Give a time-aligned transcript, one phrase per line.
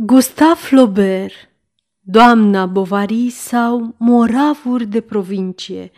[0.00, 1.48] Gustave Flaubert,
[2.00, 5.90] Doamna Bovary sau Moravuri de provincie.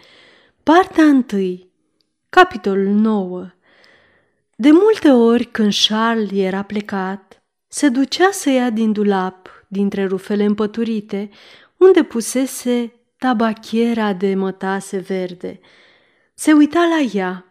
[0.62, 1.24] Partea 1
[2.28, 3.50] Capitolul 9
[4.56, 10.44] De multe ori când Charles era plecat, se ducea să ia din dulap, dintre rufele
[10.44, 11.30] împăturite,
[11.76, 15.60] unde pusese tabachiera de mătase verde.
[16.34, 17.46] Se uita la ea,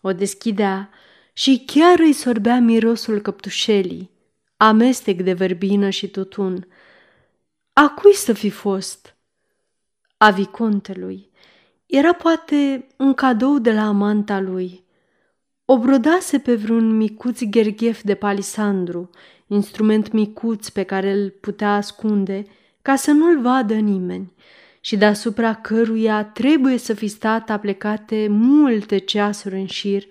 [0.00, 0.90] o deschidea
[1.32, 4.14] și chiar îi sorbea mirosul căptușelii,
[4.56, 6.66] amestec de verbină și tutun.
[7.72, 9.16] A cui să fi fost?
[10.16, 11.30] A vicontelui.
[11.86, 14.84] Era poate un cadou de la amanta lui.
[15.64, 19.10] O brodase pe vreun micuț gherghef de palisandru,
[19.46, 22.44] instrument micuț pe care îl putea ascunde
[22.82, 24.34] ca să nu-l vadă nimeni
[24.80, 30.04] și deasupra căruia trebuie să fi stat aplecate multe ceasuri în șir,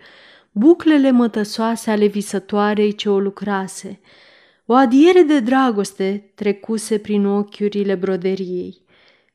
[0.51, 3.99] buclele mătăsoase ale visătoarei ce o lucrase–
[4.65, 8.83] o adiere de dragoste trecuse prin ochiurile broderiei.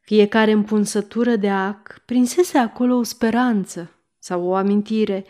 [0.00, 5.24] Fiecare împunsătură de ac prinsese acolo o speranță sau o amintire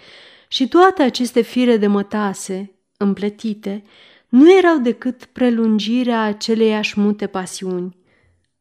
[0.49, 3.83] și toate aceste fire de mătase, împletite,
[4.29, 7.97] nu erau decât prelungirea aceleiași mute pasiuni.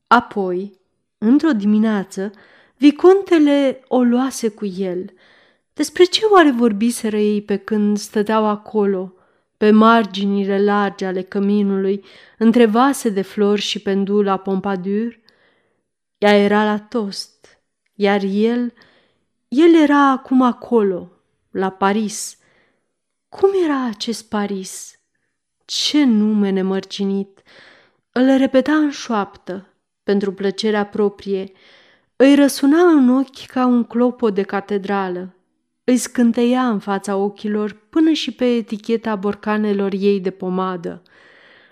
[0.08, 0.80] Apoi,
[1.18, 2.32] într-o dimineață,
[2.78, 5.14] vicontele o luase cu el.
[5.74, 9.14] Despre ce oare vorbiseră ei pe când stăteau acolo–
[9.60, 12.04] pe marginile largi ale căminului,
[12.38, 15.20] între vase de flori și pendula Pompadour.
[16.18, 17.62] Ea era la tost,
[17.94, 18.74] iar el,
[19.48, 21.12] el era acum acolo,
[21.52, 22.38] la Paris.
[23.30, 25.00] Cum era acest Paris?
[25.66, 27.42] Ce nume nemărginit!
[28.12, 31.52] Îl repeta în șoaptă, pentru plăcerea proprie.
[32.16, 35.34] Îi răsuna în ochi ca un clopot de catedrală
[35.90, 41.02] îi scânteia în fața ochilor până și pe eticheta borcanelor ei de pomadă.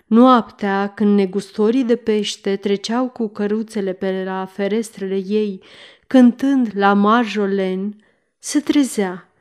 [0.06, 5.62] Noaptea, când negustorii de pește treceau cu căruțele pe la ferestrele ei,
[6.06, 8.04] cântând la marjolen,
[8.38, 9.32] se trezea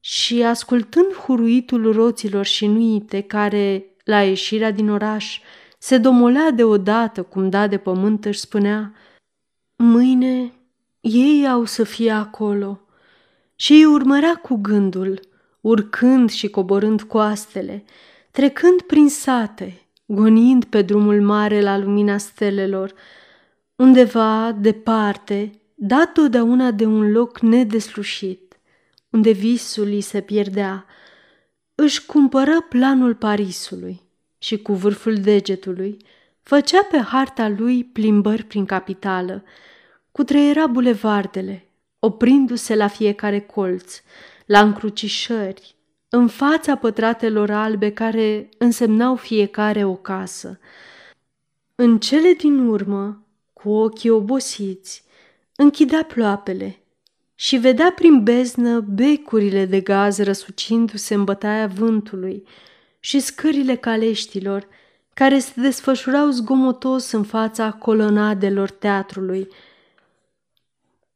[0.00, 5.40] și, ascultând huruitul roților și nuite care, la ieșirea din oraș,
[5.78, 8.92] se domolea deodată cum da de pământ, își spunea
[9.76, 10.52] Mâine
[11.00, 12.78] ei au să fie acolo–
[13.64, 15.20] și îi urmărea cu gândul,
[15.60, 17.84] urcând și coborând coastele,
[18.30, 22.94] trecând prin sate, gonind pe drumul mare la lumina stelelor,
[23.76, 28.58] undeva, departe, dat totdeauna de un loc nedeslușit,
[29.10, 30.86] unde visul îi se pierdea,
[31.74, 34.02] își cumpără planul Parisului
[34.38, 35.96] și cu vârful degetului
[36.42, 39.44] făcea pe harta lui plimbări prin capitală,
[40.12, 41.63] cutreiera bulevardele,
[42.04, 44.00] oprindu-se la fiecare colț,
[44.46, 45.74] la încrucișări,
[46.08, 50.58] în fața pătratelor albe care însemnau fiecare o casă.
[51.74, 55.04] În cele din urmă, cu ochii obosiți,
[55.56, 56.78] închidea ploapele
[57.34, 62.44] și vedea prin beznă becurile de gaz răsucindu-se în bătaia vântului
[63.00, 64.68] și scările caleștilor
[65.14, 69.48] care se desfășurau zgomotos în fața colonadelor teatrului,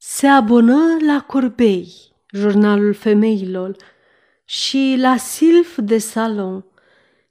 [0.01, 1.93] se abonă la Corbei,
[2.33, 3.77] jurnalul femeilor,
[4.45, 6.65] și la Silf de Salon.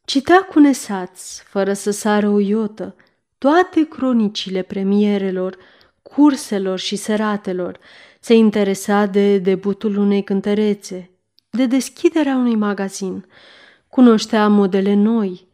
[0.06, 2.96] Citea cu nesaț, fără să sară o iotă,
[3.38, 5.58] toate cronicile premierelor,
[6.02, 7.80] curselor și seratelor.
[8.20, 11.10] Se interesa de debutul unei cântărețe,
[11.50, 13.26] de deschiderea unui magazin.
[13.88, 15.48] Cunoștea modele noi,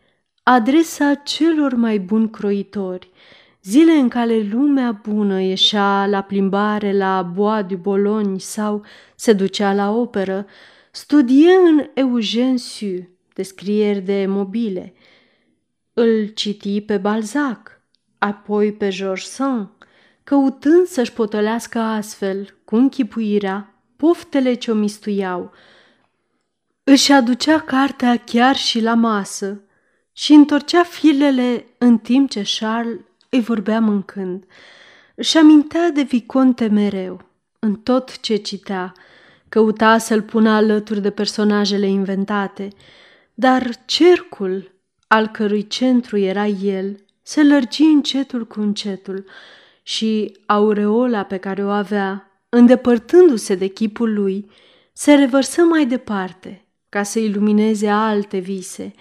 [0.44, 3.09] adresa celor mai buni croitori–
[3.63, 8.85] Zile în care lumea bună ieșea la plimbare la Bois du Bologne sau
[9.16, 10.46] se ducea la operă,
[10.91, 14.94] studie în Eugène Sue descrieri de mobile.
[15.94, 17.81] Îl citi pe Balzac,
[18.18, 19.69] apoi pe Georges Sand,
[20.24, 25.51] căutând să-și potolească astfel, cu închipuirea, poftele ce o mistuiau.
[26.84, 29.62] Își aducea cartea chiar și la masă
[30.13, 33.00] și întorcea filele în timp ce Charles
[33.33, 34.44] îi vorbea mâncând.
[35.19, 37.21] Și amintea de Viconte mereu,
[37.59, 38.94] în tot ce citea,
[39.50, 42.68] căuta să-l pună alături de personajele inventate,
[43.33, 44.71] dar cercul
[45.07, 49.25] al cărui centru era el se lărgi încetul cu încetul
[49.83, 54.50] și aureola pe care o avea, îndepărtându-se de chipul lui,
[54.94, 58.94] se revărsă mai departe ca să ilumineze alte vise,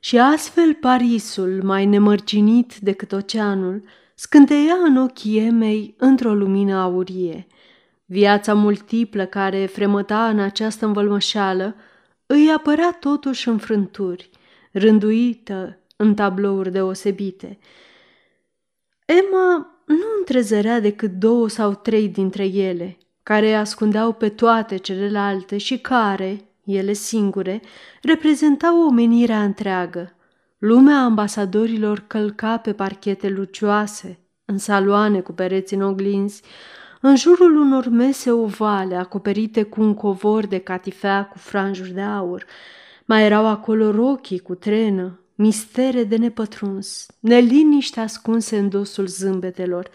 [0.00, 3.82] și astfel Parisul, mai nemărginit decât oceanul,
[4.14, 7.46] scânteia în ochii Emei într-o lumină aurie.
[8.04, 11.74] Viața multiplă care fremăta în această învălmășeală
[12.26, 14.30] îi apărea totuși în frânturi,
[14.72, 17.58] rânduită în tablouri deosebite.
[19.04, 25.78] Emma nu întrezărea decât două sau trei dintre ele, care ascundeau pe toate celelalte și
[25.78, 27.60] care, ele singure,
[28.02, 30.14] reprezentau omenirea întreagă.
[30.58, 36.42] Lumea ambasadorilor călca pe parchete lucioase, în saloane cu pereți în oglinzi,
[37.00, 42.44] în jurul unor mese ovale acoperite cu un covor de catifea cu franjuri de aur.
[43.04, 49.90] Mai erau acolo rochii cu trenă, mistere de nepătruns, neliniște ascunse în dosul zâmbetelor.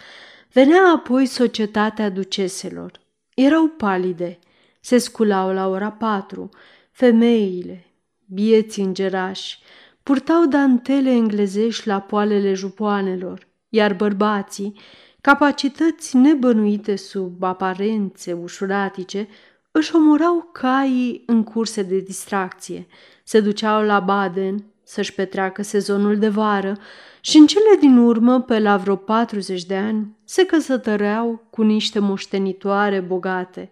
[0.53, 2.91] Venea apoi societatea duceselor.
[3.33, 4.39] Erau palide,
[4.85, 6.49] se sculau la ora patru,
[6.91, 7.85] femeile,
[8.25, 9.59] bieți îngerași,
[10.03, 14.79] purtau dantele englezești la poalele jupoanelor, iar bărbații,
[15.21, 19.27] capacități nebănuite sub aparențe ușuratice,
[19.71, 22.87] își omorau caii în curse de distracție,
[23.23, 26.77] se duceau la Baden să-și petreacă sezonul de vară
[27.21, 31.99] și în cele din urmă, pe la vreo 40 de ani, se căsătăreau cu niște
[31.99, 33.71] moștenitoare bogate.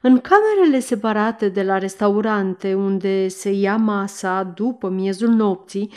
[0.00, 5.92] În camerele separate de la restaurante, unde se ia masa după miezul nopții,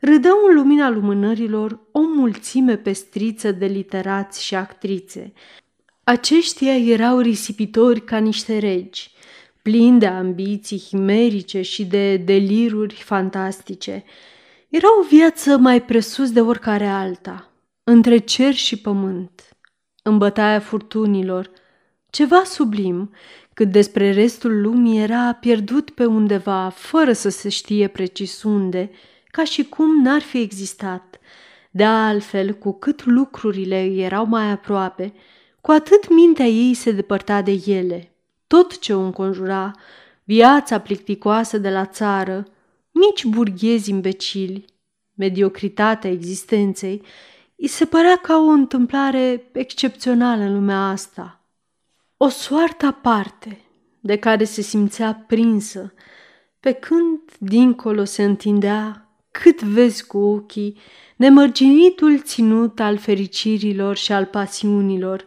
[0.00, 5.32] râdeau în lumina lumânărilor o mulțime pestriță de literați și actrițe.
[6.04, 9.10] Aceștia erau risipitori ca niște regi,
[9.62, 14.04] plini de ambiții himerice și de deliruri fantastice.
[14.68, 17.50] Era o viață mai presus de oricare alta,
[17.84, 19.48] între cer și pământ,
[20.02, 21.50] în bătaia furtunilor,
[22.10, 23.10] ceva sublim,
[23.56, 28.90] cât despre restul lumii era pierdut pe undeva, fără să se știe precis unde,
[29.26, 31.18] ca și cum n-ar fi existat.
[31.70, 35.12] De altfel, cu cât lucrurile erau mai aproape,
[35.60, 38.12] cu atât mintea ei se depărta de ele.
[38.46, 39.70] Tot ce o înconjura,
[40.24, 42.46] viața plicticoasă de la țară,
[42.90, 44.64] mici burghezi imbecili,
[45.14, 47.02] mediocritatea existenței,
[47.56, 51.40] îi se părea ca o întâmplare excepțională în lumea asta.
[52.16, 53.60] O soartă aparte,
[54.00, 55.94] de care se simțea prinsă,
[56.60, 60.78] pe când dincolo se întindea cât vezi cu ochii
[61.16, 65.24] nemărginitul ținut al fericirilor și al pasiunilor.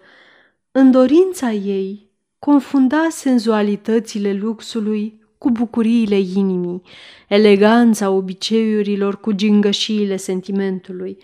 [0.71, 2.09] În dorința ei
[2.39, 6.81] confunda senzualitățile luxului cu bucuriile inimii,
[7.27, 11.17] eleganța obiceiurilor cu gingășiile sentimentului.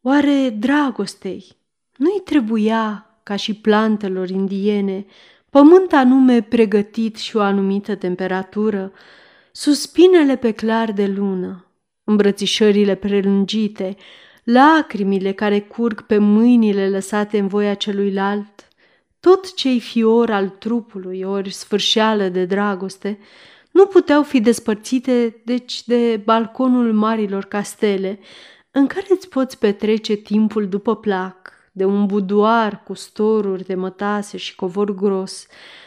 [0.00, 1.44] Oare dragostei
[1.96, 5.06] nu-i trebuia, ca și plantelor indiene,
[5.50, 8.92] pământ anume pregătit și o anumită temperatură,
[9.52, 11.66] suspinele pe clar de lună,
[12.04, 13.96] îmbrățișările prelungite,
[14.44, 18.68] lacrimile care curg pe mâinile lăsate în voia celuilalt,
[19.20, 23.18] tot ce-i fior al trupului ori sfârșeală de dragoste,
[23.70, 28.18] nu puteau fi despărțite, deci, de balconul marilor castele,
[28.70, 34.36] în care îți poți petrece timpul după plac, de un budoar cu storuri de mătase
[34.36, 35.46] și covor gros,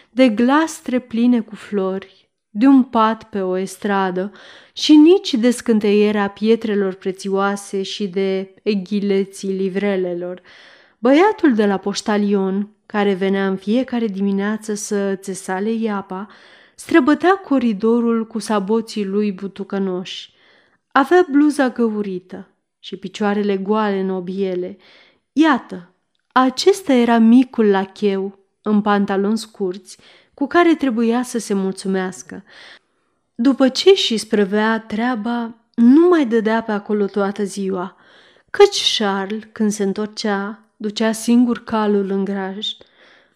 [0.10, 4.32] de glastre pline cu flori, de un pat pe o estradă
[4.74, 10.42] și nici de scânteierea pietrelor prețioase și de eghileții livrelelor.
[11.00, 16.28] Băiatul de la poștalion, care venea în fiecare dimineață să țesale iapa,
[16.76, 20.34] străbătea coridorul cu saboții lui butucănoși.
[20.92, 22.48] Avea bluza găurită
[22.80, 24.78] și picioarele goale în obiele.
[25.34, 25.94] Iată,
[26.32, 29.98] acesta era micul lacheu, în pantaloni scurți,
[30.34, 32.44] cu care trebuia să se mulțumească.
[33.36, 37.98] După ce și sprăvea treaba, nu mai dădea pe acolo toată ziua,
[38.50, 42.68] căci Charles, când se întorcea, ducea singur calul în graj,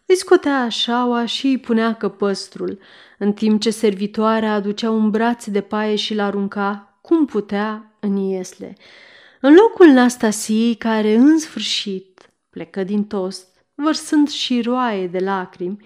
[0.05, 2.79] îi scotea așaua și îi punea căpăstrul,
[3.17, 8.75] în timp ce servitoarea aducea un braț de paie și l-arunca, cum putea, în iesle.
[9.41, 15.77] În locul Nastasiei, care în sfârșit plecă din tost, vărsând și roaie de lacrimi,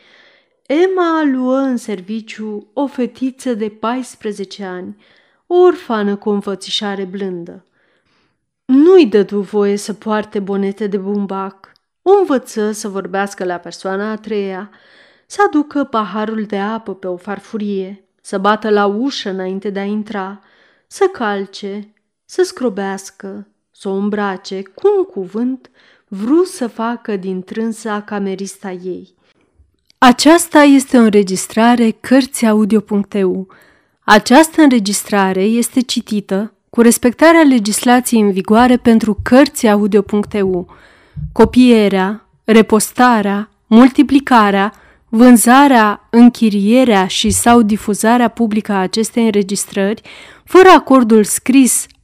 [0.65, 5.03] Emma luă în serviciu o fetiță de 14 ani,
[5.47, 7.65] o orfană cu o înfățișare blândă.
[8.65, 14.15] Nu-i dădu voie să poarte bonete de bumbac, o învăță să vorbească la persoana a
[14.15, 14.69] treia,
[15.25, 19.83] să aducă paharul de apă pe o farfurie, să bată la ușă înainte de a
[19.83, 20.41] intra,
[20.87, 21.93] să calce,
[22.31, 25.69] să scrobească, să o îmbrace, cu un cuvânt,
[26.07, 29.13] vrut să facă din trânsa camerista ei.
[29.97, 33.47] Aceasta este o înregistrare Cărțiaudio.eu.
[33.99, 40.75] Această înregistrare este citită cu respectarea legislației în vigoare pentru Cărțiaudio.eu.
[41.31, 44.73] Copierea, repostarea, multiplicarea,
[45.09, 50.01] vânzarea, închirierea și sau difuzarea publică a acestei înregistrări,
[50.43, 51.85] fără acordul scris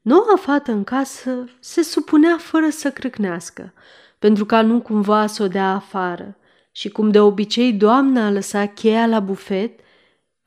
[0.00, 3.72] Noua fată în casă se supunea fără să crâcnească,
[4.18, 6.36] pentru ca nu cumva să o dea afară.
[6.72, 9.80] Și cum de obicei doamna a lăsat cheia la bufet,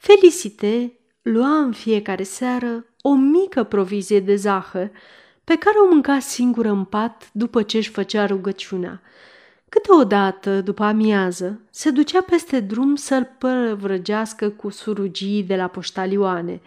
[0.03, 4.91] Felicite lua în fiecare seară o mică provizie de zahăr
[5.43, 9.01] pe care o mânca singură în pat după ce își făcea rugăciunea.
[9.69, 16.62] Câteodată, după amiază, se ducea peste drum să-l părăvrăgească cu surugii de la poștalioane.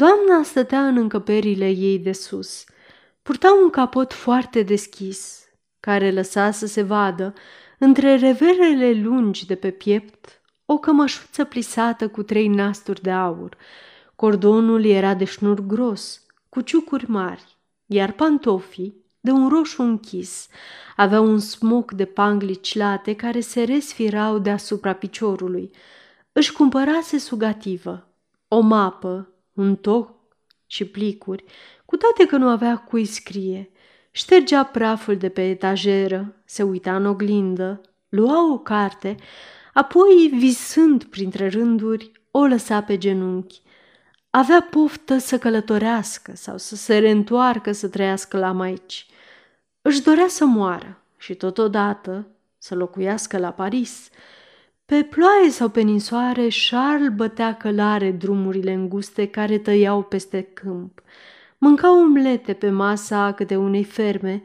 [0.00, 2.64] Doamna stătea în încăperile ei de sus.
[3.22, 5.44] Purta un capot foarte deschis,
[5.80, 7.34] care lăsa să se vadă,
[7.78, 13.56] între reverele lungi de pe piept, o cămășuță plisată cu trei nasturi de aur.
[14.16, 20.48] Cordonul era de șnur gros, cu ciucuri mari, iar pantofii, de un roșu închis,
[20.96, 25.70] aveau un smoc de panglici late care se resfirau deasupra piciorului.
[26.32, 28.08] Își cumpărase sugativă,
[28.48, 30.14] o mapă, un toc
[30.66, 31.44] și plicuri,
[31.84, 33.70] cu toate că nu avea cui scrie.
[34.10, 39.16] Ștergea praful de pe etajeră, se uita în oglindă, lua o carte,
[39.72, 43.62] apoi, visând printre rânduri, o lăsa pe genunchi.
[44.30, 49.06] Avea poftă să călătorească sau să se reîntoarcă să trăiască la maici.
[49.82, 52.26] Își dorea să moară și totodată
[52.58, 54.08] să locuiască la Paris.
[54.90, 61.02] Pe ploaie sau pe ninsoare, Charles bătea călare drumurile înguste care tăiau peste câmp.
[61.58, 64.42] Mânca omlete pe masa câte unei ferme,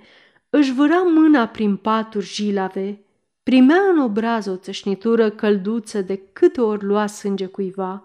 [0.49, 3.05] își vâra mâna prin paturi jilave,
[3.43, 8.03] primea în obraz o țășnitură călduță de câte ori lua sânge cuiva,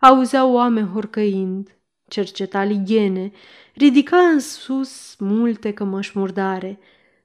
[0.00, 1.76] auzea oameni horcăind,
[2.08, 3.32] cerceta ligiene,
[3.74, 6.78] ridica în sus multe cămăși murdare,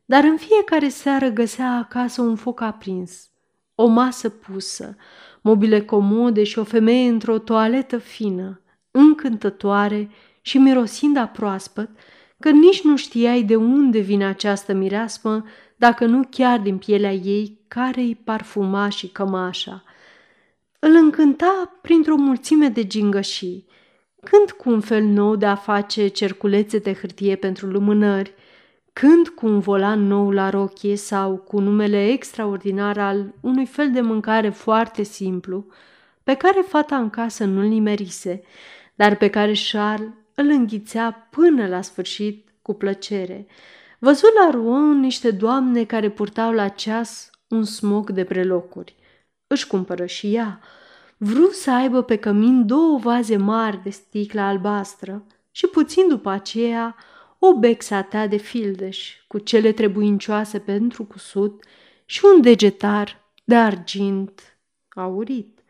[0.05, 3.29] dar în fiecare seară găsea acasă un foc aprins,
[3.79, 4.95] o masă pusă,
[5.41, 10.09] mobile comode și o femeie într-o toaletă fină, încântătoare
[10.41, 11.89] și mirosind a proaspăt,
[12.39, 15.43] că nici nu știai de unde vine această mireasmă,
[15.75, 19.83] dacă nu chiar din pielea ei care îi parfuma și cămașa.
[20.79, 23.65] Îl încânta printr-o mulțime de gingășii,
[24.23, 28.33] când cu un fel nou de a face cerculețe de hârtie pentru lumânări,
[28.99, 34.01] când cu un volan nou la rochie sau cu numele extraordinar al unui fel de
[34.01, 35.65] mâncare foarte simplu,
[36.23, 38.41] pe care fata în casă nu-l nimerise,
[38.95, 43.47] dar pe care Charles îl înghițea până la sfârșit cu plăcere.
[43.99, 48.95] Văzut la Rouen niște doamne care purtau la ceas un smog de prelocuri.
[49.47, 50.59] Își cumpără și ea.
[51.17, 56.95] Vru să aibă pe cămin două vaze mari de sticlă albastră și puțin după aceea
[57.39, 61.63] o bexatea de fildeș cu cele trebuincioase pentru cusut
[62.05, 64.57] și un degetar de argint
[64.89, 65.63] aurit.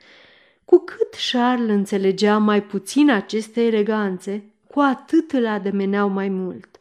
[0.65, 6.77] Cu cât Charles înțelegea mai puțin aceste eleganțe, cu atât îl ademeneau mai mult.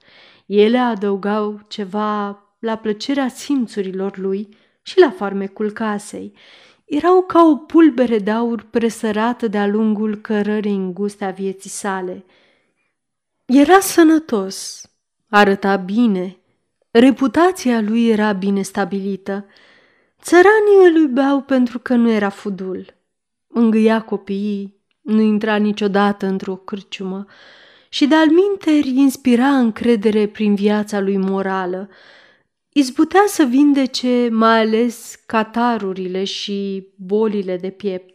[0.46, 4.48] Ele adăugau ceva la plăcerea simțurilor lui
[4.82, 6.32] și la farmecul casei.
[6.84, 12.24] Erau ca o pulbere de aur presărată de-a lungul cărării înguste a vieții sale.
[13.46, 14.82] Era sănătos,
[15.28, 16.36] arăta bine,
[16.90, 19.46] reputația lui era bine stabilită.
[20.22, 22.94] Țăranii îl iubeau pentru că nu era fudul.
[23.46, 27.26] Îngâia copiii, nu intra niciodată într-o cârciumă,
[27.88, 31.88] și de-al minteri inspira încredere prin viața lui morală.
[32.68, 38.14] Izbutea să vindece mai ales catarurile și bolile de piept.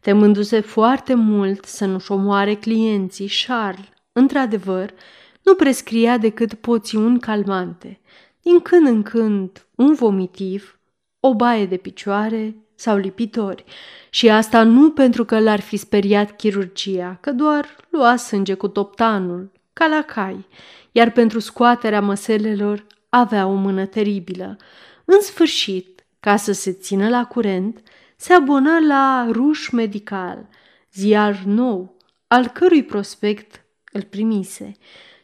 [0.00, 4.94] Temându-se foarte mult să nu-și omoare clienții, Charles, într-adevăr,
[5.42, 8.00] nu prescria decât poțiuni calmante.
[8.42, 10.78] Din când în când, un vomitiv,
[11.20, 13.64] o baie de picioare sau lipitori
[14.10, 19.52] și asta nu pentru că l-ar fi speriat chirurgia, că doar lua sânge cu toptanul,
[19.72, 20.46] ca la cai,
[20.92, 24.56] iar pentru scoaterea măselelor avea o mână teribilă.
[25.04, 27.82] În sfârșit, ca să se țină la curent,
[28.16, 30.48] se abonă la Ruș Medical,
[30.92, 33.59] ziar nou, al cărui prospect
[33.92, 34.72] îl primise.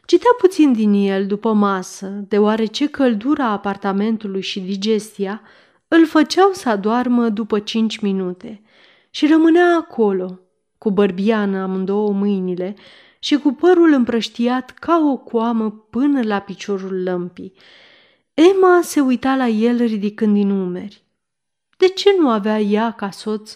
[0.05, 5.41] Citea puțin din el după masă, deoarece căldura apartamentului și digestia
[5.87, 8.61] îl făceau să adoarmă după cinci minute
[9.09, 10.39] și rămânea acolo,
[10.77, 12.75] cu bărbiană amândouă mâinile
[13.19, 17.53] și cu părul împrăștiat ca o coamă până la piciorul lămpii.
[18.33, 21.03] Emma se uita la el ridicând din umeri.
[21.77, 23.53] De ce nu avea ea ca soț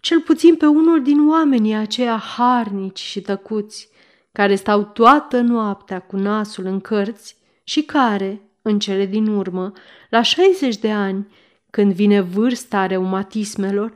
[0.00, 3.89] cel puțin pe unul din oamenii aceia harnici și tăcuți,
[4.32, 9.72] care stau toată noaptea cu nasul în cărți și care, în cele din urmă,
[10.08, 11.26] la 60 de ani,
[11.70, 13.92] când vine vârsta reumatismelor,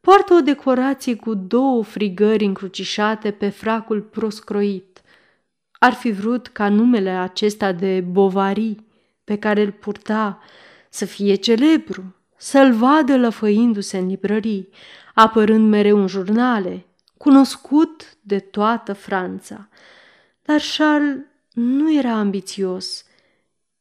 [0.00, 5.02] poartă o decorație cu două frigări încrucișate pe fracul proscroit.
[5.72, 8.76] Ar fi vrut ca numele acesta de Bovary,
[9.24, 10.38] pe care îl purta,
[10.88, 14.68] să fie celebru, să-l vadă lăfăindu-se în librării,
[15.14, 16.86] apărând mereu în jurnale,
[17.24, 19.68] cunoscut de toată Franța.
[20.42, 21.16] Dar Charles
[21.52, 23.04] nu era ambițios.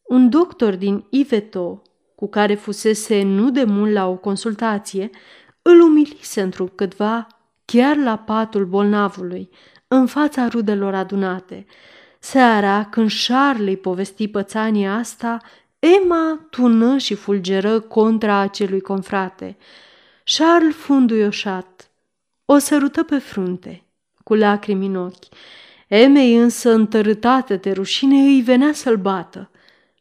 [0.02, 1.82] Un doctor din Iveto,
[2.16, 5.10] cu care fusese nu de mult la o consultație,
[5.62, 7.28] îl umilise într-un câtva
[7.66, 9.50] chiar la patul bolnavului,
[9.88, 11.66] în fața rudelor adunate.
[12.20, 15.38] Seara, când Charles îi povesti pățania asta,
[15.80, 19.58] Emma tună și fulgeră contra acelui confrate.
[20.24, 21.88] Charles fu înduioșat.
[22.46, 23.84] O sărută pe frunte,
[24.24, 25.26] cu lacrimi în ochi.
[25.88, 29.52] Emei însă, întărâtată de rușine, îi venea să-l bată.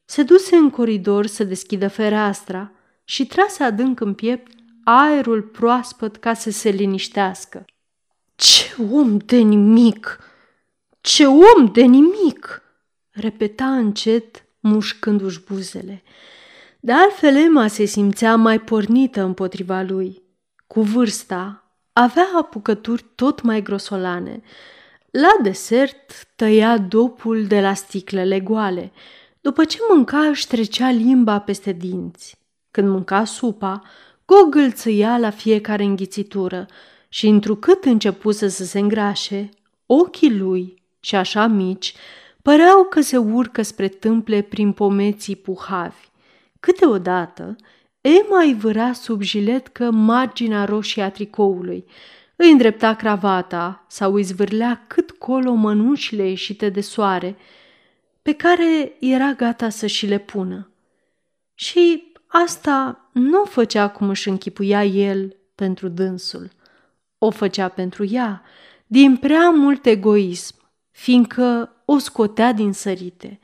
[0.05, 2.73] Se duse în coridor să deschidă fereastra
[3.05, 4.53] și trase adânc în piept
[4.85, 7.65] aerul proaspăt ca să se liniștească.
[8.35, 10.19] Ce om de nimic!
[11.01, 12.63] Ce om de nimic!
[13.11, 16.03] repeta încet, mușcându-și buzele.
[16.81, 20.23] De altfel, Emma se simțea mai pornită împotriva lui.
[20.67, 21.62] Cu vârsta,
[21.93, 24.43] avea apucături tot mai grosolane.
[25.11, 28.93] La desert tăia dopul de la sticlele goale.
[29.41, 32.39] După ce mânca, își trecea limba peste dinți.
[32.71, 33.83] Când mânca supa,
[34.25, 36.67] gogâlțâia la fiecare înghițitură
[37.09, 39.49] și, întrucât începuse să se îngrașe,
[39.87, 41.95] ochii lui, și așa mici,
[42.43, 46.11] păreau că se urcă spre tâmple prin pomeții puhavi.
[46.61, 47.57] Câteodată,
[48.03, 51.85] Emma îi vâra sub jiletcă marginea roșie a tricoului,
[52.37, 57.37] îi îndrepta cravata sau îi zvârlea cât colo mănușile ieșite de soare,
[58.23, 60.71] pe care era gata să și le pună.
[61.55, 66.51] Și asta nu o făcea cum își închipuia el pentru dânsul.
[67.19, 68.43] O făcea pentru ea,
[68.87, 70.55] din prea mult egoism,
[70.91, 73.39] fiindcă o scotea din sărite.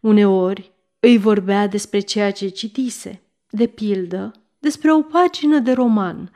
[0.00, 3.22] Uneori îi vorbea despre ceea ce citise,
[3.54, 6.30] de pildă, despre o pagină de roman,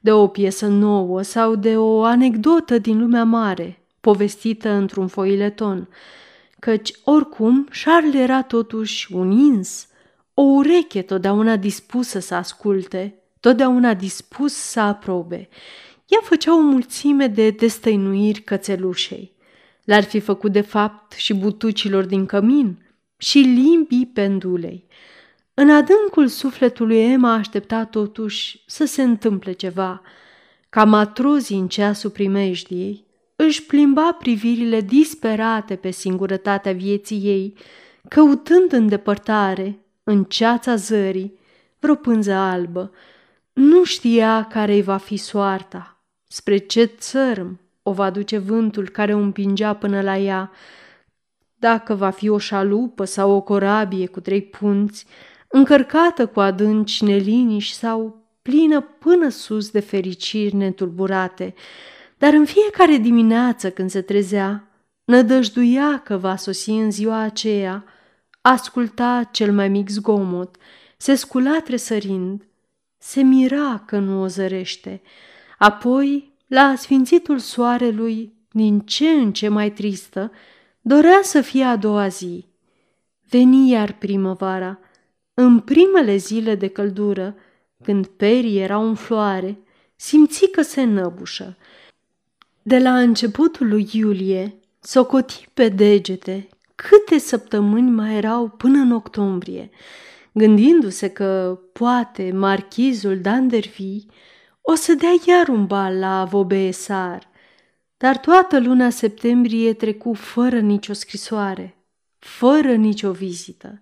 [0.00, 5.88] de o piesă nouă sau de o anecdotă din lumea mare, povestită într-un foileton,
[6.58, 9.86] căci, oricum, Charles era totuși un ins,
[10.34, 15.48] o ureche totdeauna dispusă să asculte, totdeauna dispus să aprobe.
[16.06, 19.32] Ea făcea o mulțime de destăinuiri cățelușei.
[19.84, 22.78] L-ar fi făcut de fapt și butucilor din cămin
[23.16, 24.86] și limbii pendulei.
[25.54, 30.02] În adâncul sufletului Emma aștepta totuși să se întâmple ceva.
[30.68, 37.54] Ca matrozii în ceasul primejdiei, își plimba privirile disperate pe singurătatea vieții ei,
[38.08, 41.38] căutând în depărtare, în ceața zării,
[41.78, 42.90] vreo pânză albă.
[43.52, 49.14] Nu știa care îi va fi soarta, spre ce țărm o va duce vântul care
[49.14, 50.50] o împingea până la ea,
[51.54, 55.06] dacă va fi o șalupă sau o corabie cu trei punți,
[55.52, 61.54] încărcată cu adânci neliniși sau plină până sus de fericiri netulburate,
[62.18, 64.68] dar în fiecare dimineață când se trezea,
[65.04, 67.84] nădăjduia că va sosi în ziua aceea,
[68.40, 70.56] asculta cel mai mic zgomot,
[70.96, 72.46] se scula tresărind,
[72.98, 75.02] se mira că nu o zărește,
[75.58, 80.32] apoi, la sfințitul soarelui, din ce în ce mai tristă,
[80.80, 82.46] dorea să fie a doua zi.
[83.28, 84.78] Veni iar primăvara,
[85.34, 87.34] în primele zile de căldură,
[87.84, 89.58] când perii erau în floare,
[89.96, 91.56] simți că se năbușă.
[92.62, 99.70] De la începutul lui iulie, socoti pe degete câte săptămâni mai erau până în octombrie,
[100.32, 104.06] gândindu-se că, poate, marchizul Dandervi
[104.60, 107.30] o să dea iar un bal la Vaubeesar.
[107.96, 111.76] Dar toată luna septembrie trecu fără nicio scrisoare,
[112.18, 113.80] fără nicio vizită.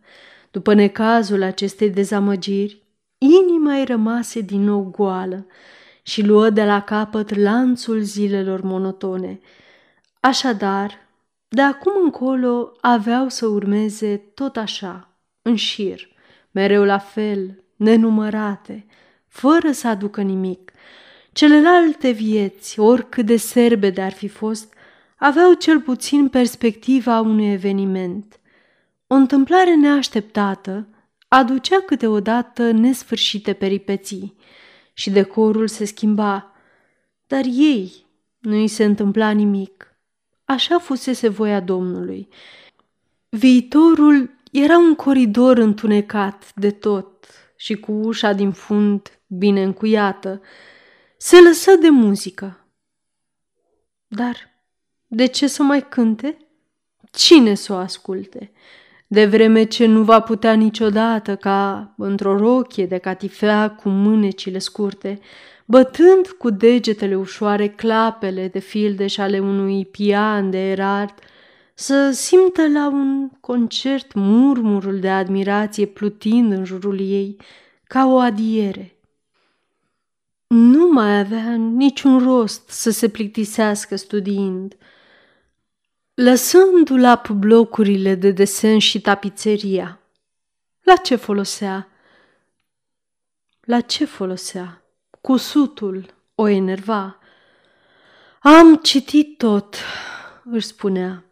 [0.50, 2.82] După necazul acestei dezamăgiri,
[3.18, 5.46] inima îi rămase din nou goală
[6.02, 9.40] și luă de la capăt lanțul zilelor monotone.
[10.20, 11.08] Așadar,
[11.48, 15.08] de acum încolo aveau să urmeze tot așa,
[15.42, 16.08] în șir,
[16.50, 18.86] mereu la fel, nenumărate,
[19.28, 20.72] fără să aducă nimic.
[21.32, 24.74] Celelalte vieți, oricât de serbe de ar fi fost,
[25.16, 28.39] aveau cel puțin perspectiva unui eveniment.
[29.12, 30.88] O întâmplare neașteptată
[31.29, 34.37] aducea câteodată nesfârșite peripeții
[34.92, 36.53] și decorul se schimba,
[37.27, 38.07] dar ei
[38.38, 39.94] nu îi se întâmpla nimic.
[40.44, 42.29] Așa fusese voia Domnului.
[43.29, 50.40] Viitorul era un coridor întunecat de tot și cu ușa din fund bine încuiată.
[51.16, 52.66] Se lăsă de muzică.
[54.07, 54.37] Dar
[55.07, 56.37] de ce să mai cânte?
[57.11, 58.53] Cine să o asculte?
[59.12, 65.20] De vreme ce nu va putea niciodată ca într-o rochie de catifea cu mânecile scurte,
[65.64, 71.14] bătând cu degetele ușoare clapele de fildeș ale unui pian de erard,
[71.75, 77.37] să simtă la un concert murmurul de admirație plutind în jurul ei,
[77.85, 78.96] ca o adiere.
[80.46, 84.77] Nu mai avea niciun rost să se plictisească studiind.
[86.22, 90.00] Lăsând la blocurile de desen și tapiseria,
[90.83, 91.88] la ce folosea?
[93.61, 94.83] La ce folosea?
[95.20, 97.18] Cusutul o enerva.
[98.40, 99.76] Am citit tot,
[100.44, 101.24] își spunea,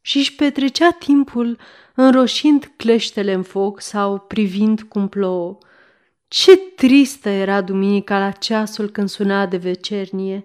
[0.00, 1.58] și își petrecea timpul
[1.94, 5.58] înroșind cleștele în foc sau privind cum plouă.
[6.28, 10.44] Ce tristă era duminica la ceasul când suna de vecernie.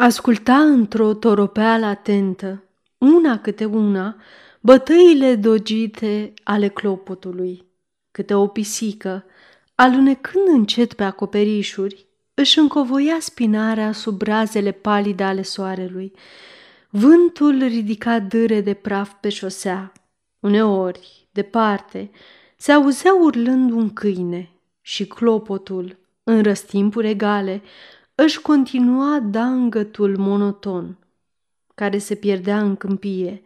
[0.00, 2.64] Asculta într-o toropeală atentă,
[2.98, 4.16] una câte una,
[4.60, 7.66] bătăile dogite ale clopotului.
[8.10, 9.24] Câte o pisică,
[9.74, 16.12] alunecând încet pe acoperișuri, își încovoia spinarea sub razele palide ale soarelui.
[16.90, 19.92] Vântul ridica dâre de praf pe șosea.
[20.40, 22.10] Uneori, departe,
[22.56, 27.62] se auzea urlând un câine și clopotul, în răstimpuri egale,
[28.20, 30.98] își continua dangătul monoton,
[31.74, 33.42] care se pierdea în câmpie.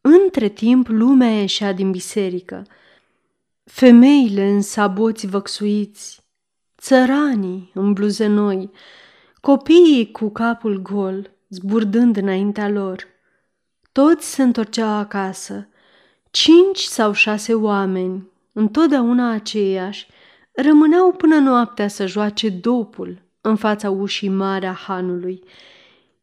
[0.00, 2.66] Între timp, lumea ieșea din biserică.
[3.64, 6.24] Femeile în saboți văxuiți,
[6.78, 8.70] țăranii în bluze noi,
[9.40, 13.06] copiii cu capul gol, zburdând înaintea lor.
[13.92, 15.68] Toți se întorceau acasă.
[16.30, 20.06] Cinci sau șase oameni, întotdeauna aceiași,
[20.52, 25.42] rămâneau până noaptea să joace dopul în fața ușii mari a hanului.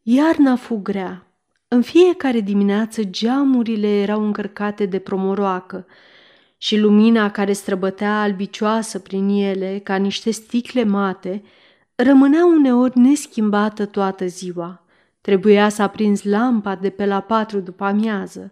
[0.02, 1.28] Iarna fu grea.
[1.68, 5.86] În fiecare dimineață geamurile erau încărcate de promoroacă
[6.58, 11.44] și lumina care străbătea albicioasă prin ele ca niște sticle mate
[11.96, 14.86] rămânea uneori neschimbată toată ziua.
[15.22, 18.52] Trebuia să aprinzi lampa de pe la patru după amiază.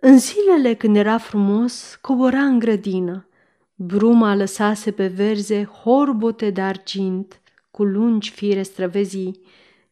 [0.00, 3.28] În zilele când era frumos, cobora în grădină.
[3.74, 9.40] Bruma lăsase pe verze horbote de argint cu lungi fire străvezii,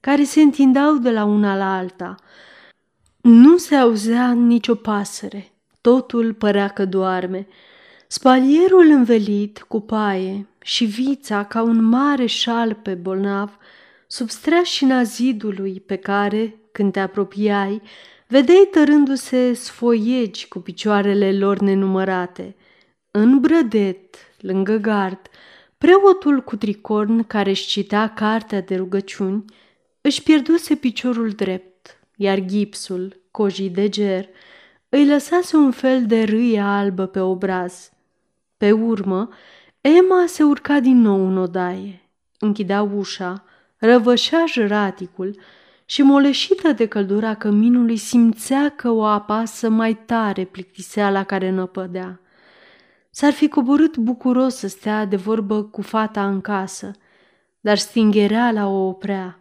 [0.00, 2.14] care se întindeau de la una la alta.
[3.20, 7.46] Nu se auzea nicio pasăre, totul părea că doarme.
[8.06, 13.58] Spalierul învelit cu paie și vița ca un mare șal pe bolnav,
[14.06, 17.82] sub streașina zidului pe care, când te apropiai,
[18.26, 22.56] vedeai tărându-se sfoiegi cu picioarele lor nenumărate.
[23.10, 25.20] În brădet, lângă gard,
[25.78, 29.44] Preotul cu tricorn care își citea cartea de rugăciuni
[30.00, 34.28] își pierduse piciorul drept, iar gipsul, cojii de ger,
[34.88, 37.90] îi lăsase un fel de râie albă pe obraz.
[38.56, 39.28] Pe urmă,
[39.80, 42.08] Emma se urca din nou în odaie,
[42.38, 43.44] închidea ușa,
[43.76, 45.40] răvășea jăraticul
[45.84, 52.20] și, moleșită de căldura căminului, simțea că o apasă mai tare plictiseala care năpădea.
[53.18, 56.90] S-ar fi coborât bucuros să stea de vorbă cu fata în casă,
[57.60, 57.78] dar
[58.52, 59.40] la o oprea.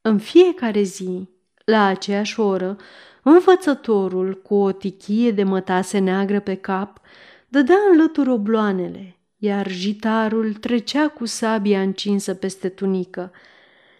[0.00, 1.28] În fiecare zi,
[1.64, 2.76] la aceeași oră,
[3.22, 7.00] învățătorul, cu o tichie de mătase neagră pe cap,
[7.48, 13.32] dădea în lături obloanele, iar jitarul trecea cu sabia încinsă peste tunică.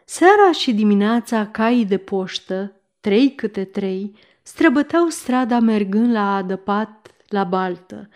[0.04, 7.44] Seara și dimineața caii de poștă, trei câte trei, străbăteau strada mergând la adăpat la
[7.44, 8.08] baltă,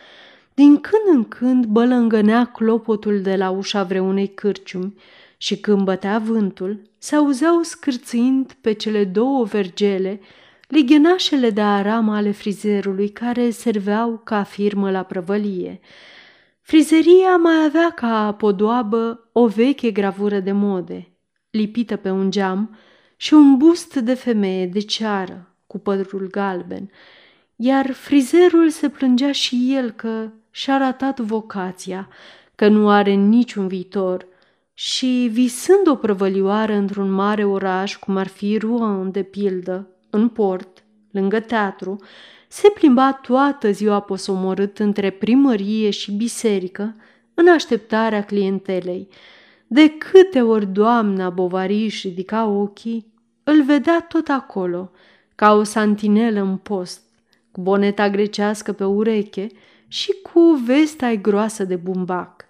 [0.56, 4.94] din când în când bălângănea clopotul de la ușa vreunei cârciumi
[5.36, 10.20] și când bătea vântul, se auzeau scârțâind pe cele două vergele
[10.68, 15.80] lighenașele de aram ale frizerului care serveau ca firmă la prăvălie.
[16.60, 21.12] Frizeria mai avea ca podoabă o veche gravură de mode,
[21.50, 22.76] lipită pe un geam,
[23.16, 26.90] și un bust de femeie de ceară, cu părul galben,
[27.56, 32.08] iar frizerul se plângea și el că și-a ratat vocația,
[32.54, 34.26] că nu are niciun viitor.
[34.74, 40.84] și, visând o prăvălioară într-un mare oraș, cum ar fi Rouen, de pildă, în port,
[41.10, 42.00] lângă teatru,
[42.48, 46.94] se plimba toată ziua posomorât între primărie și biserică,
[47.34, 49.08] în așteptarea clientelei.
[49.66, 53.12] De câte ori doamna Bovary își ridica ochii,
[53.44, 54.90] îl vedea tot acolo,
[55.34, 57.02] ca o santinelă în post,
[57.50, 59.46] cu boneta grecească pe ureche
[59.88, 62.44] și cu vesta groasă de bumbac.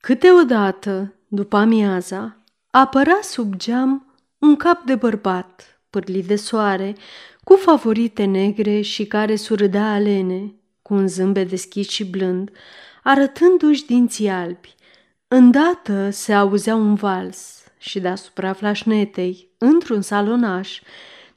[0.00, 2.36] Câteodată, după amiaza,
[2.70, 6.94] apăra sub geam un cap de bărbat, pârlit de soare,
[7.44, 12.50] cu favorite negre și care surâdea alene, cu un zâmbet deschis și blând,
[13.02, 14.74] arătându-și dinții albi.
[15.28, 20.80] Îndată se auzea un vals și deasupra flașnetei, într-un salonaș,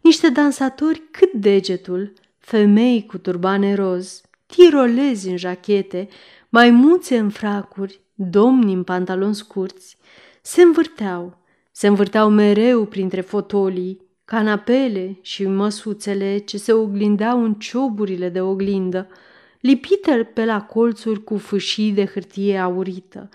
[0.02, 4.22] niște dansatori cât degetul, femei cu turbane roz,
[4.55, 6.07] tirolezi în jachete,
[6.49, 9.97] maimuțe în fracuri, domni în pantaloni scurți,
[10.41, 11.37] se învârteau,
[11.71, 19.07] se învârteau mereu printre fotolii, canapele și măsuțele ce se oglindeau în cioburile de oglindă,
[19.59, 23.29] lipite pe la colțuri cu fâșii de hârtie aurită.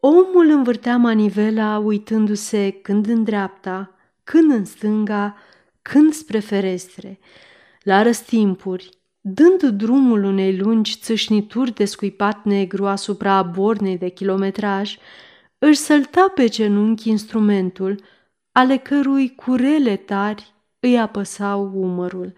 [0.00, 5.36] Omul învârtea manivela uitându-se când în dreapta, când în stânga,
[5.82, 7.18] când spre ferestre.
[7.82, 14.96] La răstimpuri, dând drumul unei lungi țâșnituri de scuipat negru asupra bornei de kilometraj,
[15.58, 18.00] își sălta pe genunchi instrumentul,
[18.52, 22.32] ale cărui curele tari îi apăsau umărul.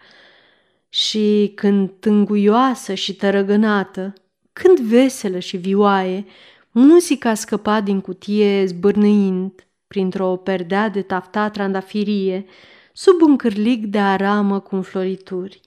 [0.89, 4.13] Și când tânguioasă și tărăgânată,
[4.53, 6.25] când veselă și vioaie,
[6.71, 12.47] muzica scăpa din cutie zbârnâind printr-o perdea de tafta trandafirie,
[12.93, 15.61] sub un cârlic de aramă cu înflorituri.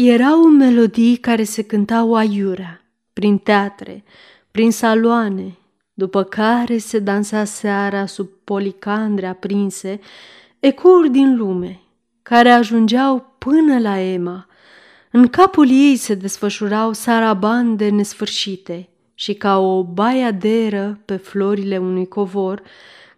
[0.00, 4.04] Erau melodii care se cântau aiurea, prin teatre,
[4.50, 5.56] prin saloane,
[5.94, 10.00] după care se dansa seara sub policandre aprinse,
[10.58, 11.80] ecouri din lume,
[12.22, 14.46] care ajungeau până la Emma.
[15.10, 22.62] În capul ei se desfășurau sarabande nesfârșite și ca o baiaderă pe florile unui covor,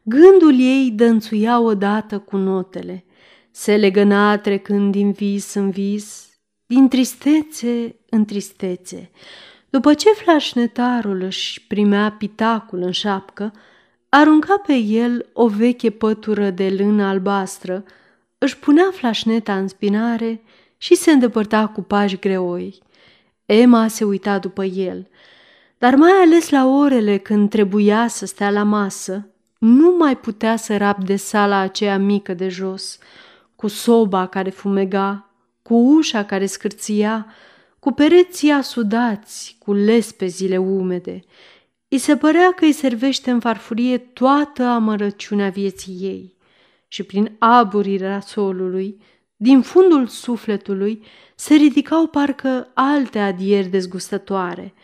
[0.03, 3.05] gândul ei dănțuia odată cu notele.
[3.51, 6.30] Se legăna trecând din vis în vis,
[6.70, 9.11] din tristețe în tristețe.
[9.70, 13.52] După ce flașnetarul își primea pitacul în șapcă,
[14.09, 17.85] arunca pe el o veche pătură de lână albastră,
[18.38, 20.42] își punea flașneta în spinare
[20.76, 22.78] și se îndepărta cu pași greoi.
[23.46, 25.09] Emma se uita după el,
[25.78, 29.28] dar mai ales la orele când trebuia să stea la masă,
[29.59, 32.98] nu mai putea să rabde sala aceea mică de jos,
[33.56, 35.30] cu soba care fumega,
[35.62, 37.27] cu ușa care scârția,
[37.79, 41.20] cu pereții asudați, cu lespezile umede.
[41.88, 46.37] I se părea că îi servește în farfurie toată amărăciunea vieții ei
[46.88, 49.01] și prin aburirea solului,
[49.37, 54.75] din fundul sufletului, se ridicau parcă alte adieri dezgustătoare.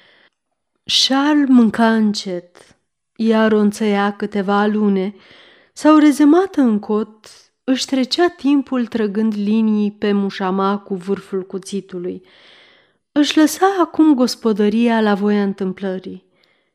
[1.09, 2.77] Charles mânca încet,
[3.17, 3.69] iar o
[4.17, 5.15] câteva lune,
[5.73, 7.27] sau rezemată în cot,
[7.69, 12.23] își trecea timpul trăgând linii pe mușama cu vârful cuțitului.
[13.13, 16.25] Își lăsa acum gospodăria la voia întâmplării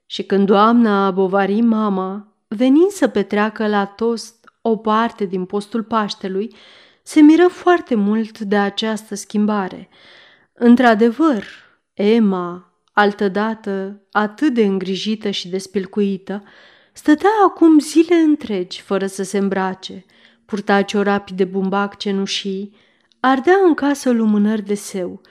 [0.06, 6.56] și când doamna Bovari mama veni să petreacă la tost o parte din postul Paștelui,
[7.04, 9.90] se miră foarte mult de această schimbare.
[10.54, 11.44] Într-adevăr,
[11.94, 16.44] Emma, altădată atât de îngrijită și despilcuită,
[16.94, 20.06] stătea acum zile întregi fără să se îmbrace–
[20.52, 22.74] purta ciorapi de bumbac cenușii,
[23.20, 25.22] ardea în casă lumânări de seu.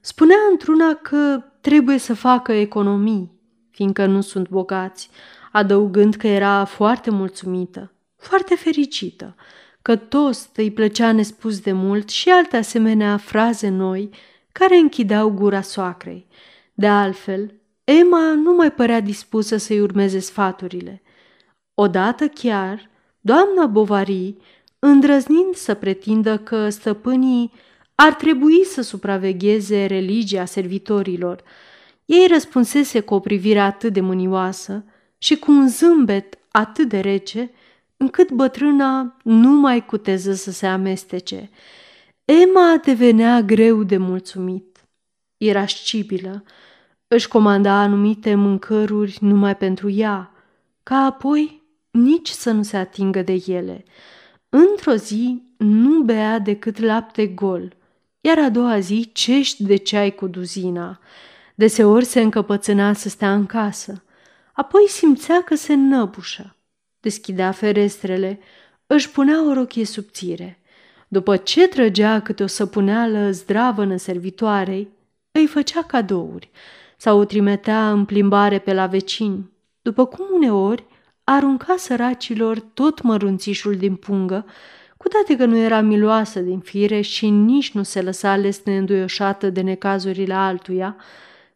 [0.00, 3.32] Spunea într-una că trebuie să facă economii,
[3.70, 5.10] fiindcă nu sunt bogați,
[5.52, 9.34] adăugând că era foarte mulțumită, foarte fericită,
[9.82, 14.10] că tost îi plăcea nespus de mult și alte asemenea fraze noi
[14.52, 16.26] care închideau gura soacrei.
[16.74, 21.02] De altfel, Emma nu mai părea dispusă să-i urmeze sfaturile.
[21.74, 24.36] Odată chiar, doamna Bovary
[24.78, 27.52] îndrăznind să pretindă că stăpânii
[27.94, 31.42] ar trebui să supravegheze religia servitorilor.
[32.04, 34.84] Ei răspunsese cu o privire atât de mânioasă
[35.18, 37.50] și cu un zâmbet atât de rece,
[37.96, 41.50] încât bătrâna nu mai cuteză să se amestece.
[42.24, 44.86] Emma devenea greu de mulțumit.
[45.36, 46.44] Era scibilă,
[47.08, 50.32] își comanda anumite mâncăruri numai pentru ea,
[50.82, 53.84] ca apoi nici să nu se atingă de ele–
[54.48, 57.76] Într-o zi nu bea decât lapte gol,
[58.20, 61.00] iar a doua zi cești de ceai cu duzina.
[61.54, 64.02] Deseori se încăpățâna să stea în casă.
[64.52, 66.56] apoi simțea că se înnăbușă.
[67.00, 68.40] Deschidea ferestrele,
[68.86, 70.62] își punea o rochie subțire.
[71.08, 74.88] După ce trăgea câte o săpuneală zdravănă servitoarei,
[75.30, 76.50] îi făcea cadouri
[76.96, 79.50] sau o trimitea în plimbare pe la vecini,
[79.82, 80.84] după cum uneori
[81.30, 84.46] arunca săracilor tot mărunțișul din pungă,
[84.96, 89.50] cu toate că nu era miloasă din fire și nici nu se lăsa lesne înduioșată
[89.50, 90.96] de necazurile altuia,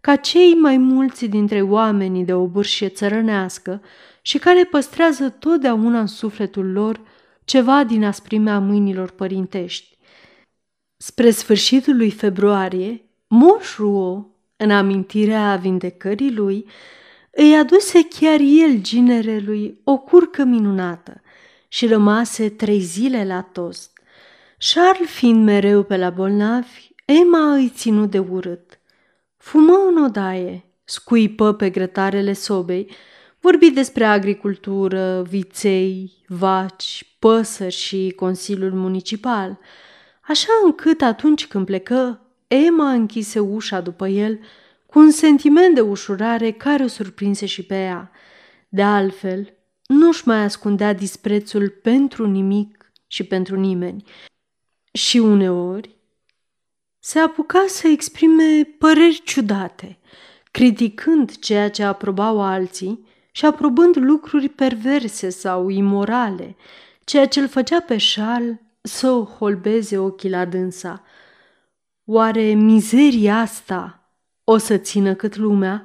[0.00, 3.82] ca cei mai mulți dintre oamenii de o bârșie țărănească
[4.22, 7.00] și care păstrează totdeauna în sufletul lor
[7.44, 9.98] ceva din asprimea mâinilor părintești.
[10.96, 16.66] Spre sfârșitul lui februarie, Moș Ruo, în amintirea vindecării lui,
[17.34, 21.20] îi aduse chiar el ginerelui o curcă minunată
[21.68, 23.90] și rămase trei zile la tost.
[24.72, 28.80] Charles fiind mereu pe la bolnavi, Emma îi ținu de urât.
[29.36, 32.90] Fumă în odaie, scuipă pe grătarele sobei,
[33.40, 39.58] vorbi despre agricultură, viței, vaci, păsări și Consiliul Municipal,
[40.20, 44.38] așa încât atunci când plecă, Emma închise ușa după el
[44.92, 48.10] cu un sentiment de ușurare care o surprinse și pe ea.
[48.68, 49.54] De altfel,
[49.86, 54.04] nu-și mai ascundea disprețul pentru nimic și pentru nimeni.
[54.92, 55.96] Și uneori
[56.98, 59.98] se apuca să exprime păreri ciudate,
[60.50, 66.56] criticând ceea ce aprobau alții și aprobând lucruri perverse sau imorale,
[67.04, 71.02] ceea ce îl făcea pe șal să o holbeze ochii la dânsa.
[72.04, 74.01] Oare mizeria asta
[74.44, 75.84] o să țină cât lumea?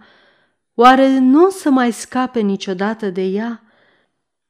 [0.73, 3.61] Oare nu o să mai scape niciodată de ea?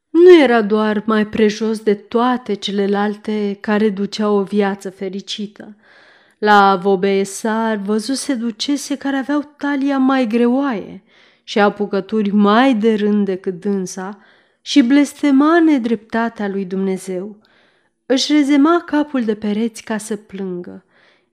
[0.09, 5.75] Nu era doar mai prejos de toate celelalte care duceau o viață fericită.
[6.37, 11.03] La Vaubeesar văzuse ducese care aveau talia mai greoaie
[11.43, 14.19] și apucături mai de rând decât dânsa
[14.61, 17.37] și blestema nedreptatea lui Dumnezeu.
[18.05, 20.85] Își rezema capul de pereți ca să plângă.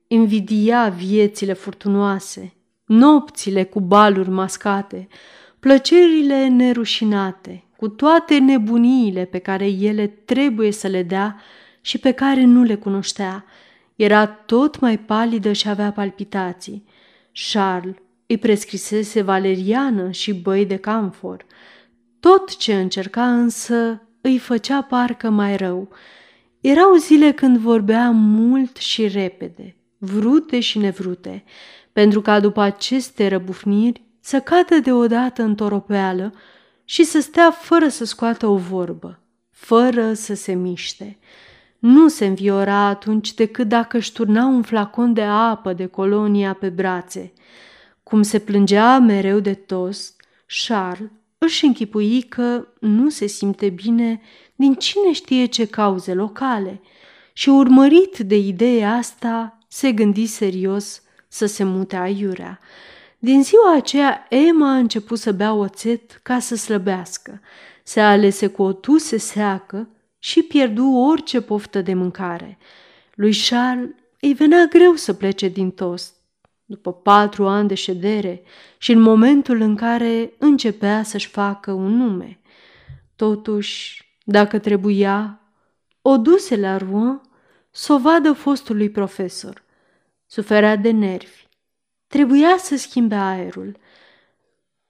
[0.07, 2.54] Invidia viețile furtunoase,
[2.85, 5.07] nopțile cu baluri mascate,
[5.59, 11.39] plăcerile nerușinate, cu toate nebuniile pe care ele trebuie să le dea
[11.81, 13.45] și pe care nu le cunoștea.
[13.95, 16.85] Era tot mai palidă și avea palpitații.
[17.51, 17.95] Charles
[18.27, 21.45] îi prescrisese valeriană și băi de camfor.
[22.19, 25.89] Tot ce încerca însă îi făcea parcă mai rău.
[26.61, 31.43] Erau zile când vorbea mult și repede, vrute și nevrute,
[31.95, 36.33] pentru ca după aceste răbufniri să cadă deodată în toropeală
[36.85, 39.19] și să stea fără să scoată o vorbă,
[39.51, 41.17] fără să se miște.
[41.79, 46.69] Nu se înviora atunci decât dacă își turna un flacon de apă de colonia pe
[46.69, 47.33] brațe.
[48.03, 50.21] Cum se plângea mereu de tost,
[50.67, 54.21] Charles își închipui că nu se simte bine
[54.55, 56.81] din cine știe ce cauze locale
[57.33, 60.99] și urmărit de ideea asta se gândi serios
[61.35, 62.59] să se mute aiurea.
[63.19, 67.41] Din ziua aceea, Emma a început să bea oțet ca să slăbească.
[67.83, 72.57] Se alese cu o tuse seacă și pierdu orice poftă de mâncare.
[73.15, 76.15] Lui Charles îi venea greu să plece din tost,
[76.65, 78.41] după patru ani de ședere
[78.77, 82.39] și în momentul în care începea să-și facă un nume.
[83.15, 85.39] Totuși, dacă trebuia,
[86.01, 87.21] o duse la Rouen
[87.71, 89.64] să o vadă fostului profesor.
[90.27, 91.47] Suferea de nervi
[92.07, 93.77] Trebuia să schimbe aerul.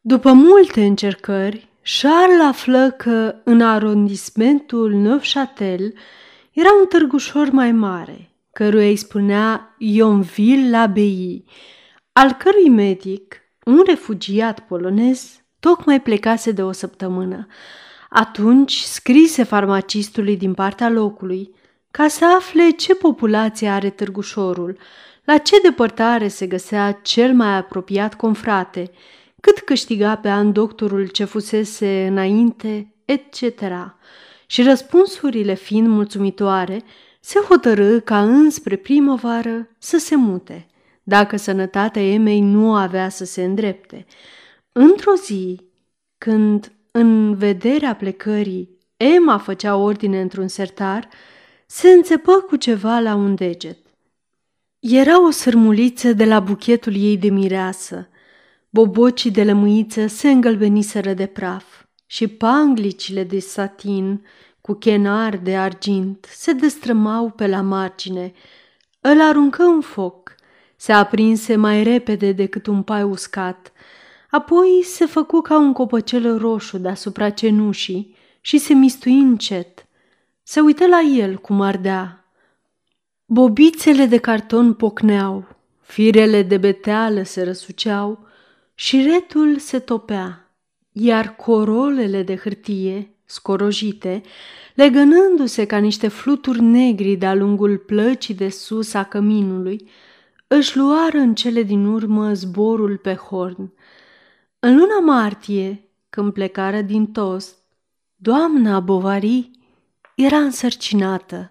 [0.01, 1.69] După multe încercări,
[1.99, 5.93] Charles află că în arondismentul Neufchâtel
[6.51, 11.43] era un târgușor mai mare, căruia îi spunea Yonville-l'Abbaye,
[12.13, 17.47] al cărui medic, un refugiat polonez, tocmai plecase de o săptămână.
[18.09, 21.55] Atunci scrise farmacistului din partea locului
[21.91, 24.77] ca să afle ce populație are târgușorul,
[25.25, 28.91] la ce depărtare se găsea cel mai apropiat confrate,
[29.41, 33.41] cât câștiga pe an doctorul ce fusese înainte, etc.
[34.45, 36.81] Și răspunsurile fiind mulțumitoare,
[37.19, 40.67] se hotărâ ca înspre primăvară să se mute,
[41.03, 44.05] dacă sănătatea Emei nu avea să se îndrepte.
[44.71, 45.61] Într-o zi,
[46.17, 51.09] când, în vederea plecării, Emma făcea ordine într-un sertar,
[51.65, 53.77] se înțepă cu ceva la un deget.
[54.87, 58.09] Era o sărmuliță de la buchetul ei de mireasă.
[58.69, 61.65] Bobocii de lămâiță se îngălbeniseră de praf
[62.05, 64.25] și panglicile de satin
[64.61, 68.33] cu chenar de argint se destrămau pe la margine.
[69.01, 70.35] Îl aruncă în foc,
[70.75, 73.71] se aprinse mai repede decât un pai uscat.
[74.29, 79.85] Apoi se făcu ca un copăcel roșu deasupra cenușii și se mistui încet.
[80.43, 82.24] Se uită la el cum ardea.
[83.27, 85.47] Bobițele de carton pocneau,
[85.81, 88.27] firele de beteală se răsuceau
[88.75, 90.51] și retul se topea,
[90.91, 94.21] iar corolele de hârtie, scorojite,
[94.75, 99.89] legănându-se ca niște fluturi negri de-a lungul plăcii de sus a căminului,
[100.47, 103.73] își luară în cele din urmă zborul pe horn.
[104.59, 107.57] În luna martie, când plecară din tost,
[108.15, 109.51] doamna Bovary
[110.15, 111.49] era însărcinată.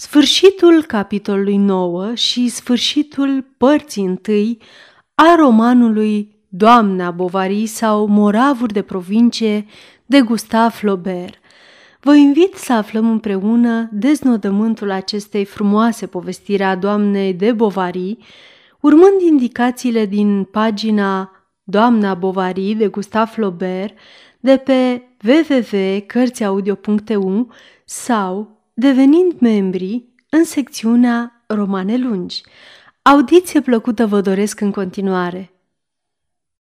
[0.00, 4.58] Sfârșitul capitolului 9 și sfârșitul părții întâi
[5.14, 9.66] a romanului Doamna Bovary sau Moravuri de provincie
[10.06, 11.34] de Gustave Flaubert.
[12.00, 18.18] Vă invit să aflăm împreună deznodământul acestei frumoase povestiri a doamnei de Bovary,
[18.80, 21.30] urmând indicațiile din pagina
[21.62, 23.94] Doamna Bovary de Gustave Flaubert
[24.40, 27.48] de pe www.cărțiaudio.eu
[27.84, 32.42] sau devenind membri în secțiunea Romane lungi.
[33.02, 35.59] Audiție plăcută vă doresc în continuare!